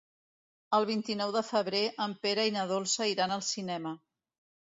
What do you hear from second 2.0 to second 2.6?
en Pere i